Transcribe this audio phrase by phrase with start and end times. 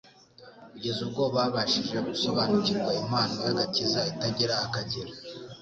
[0.71, 5.11] kugeza ubwo babashije gusobanukirwa impano y'agakiza itagira akagero.